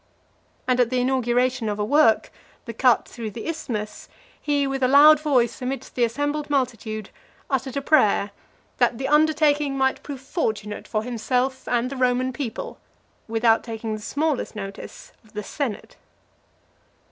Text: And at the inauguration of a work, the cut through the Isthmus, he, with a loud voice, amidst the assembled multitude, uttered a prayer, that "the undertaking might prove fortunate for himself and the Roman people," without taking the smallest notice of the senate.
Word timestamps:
And 0.67 0.79
at 0.79 0.89
the 0.89 0.99
inauguration 0.99 1.69
of 1.69 1.77
a 1.77 1.85
work, 1.85 2.31
the 2.65 2.73
cut 2.73 3.07
through 3.07 3.29
the 3.29 3.45
Isthmus, 3.45 4.09
he, 4.41 4.65
with 4.65 4.81
a 4.81 4.87
loud 4.87 5.19
voice, 5.19 5.61
amidst 5.61 5.93
the 5.93 6.03
assembled 6.03 6.49
multitude, 6.49 7.11
uttered 7.51 7.77
a 7.77 7.83
prayer, 7.83 8.31
that 8.79 8.97
"the 8.97 9.07
undertaking 9.07 9.77
might 9.77 10.01
prove 10.01 10.19
fortunate 10.21 10.87
for 10.87 11.03
himself 11.03 11.67
and 11.67 11.91
the 11.91 11.97
Roman 11.97 12.33
people," 12.33 12.79
without 13.27 13.63
taking 13.63 13.93
the 13.93 14.01
smallest 14.01 14.55
notice 14.55 15.11
of 15.23 15.33
the 15.33 15.43
senate. 15.43 15.97